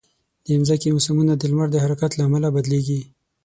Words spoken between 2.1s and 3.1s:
له امله بدلېږي.